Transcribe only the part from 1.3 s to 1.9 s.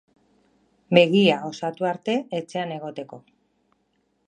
osatu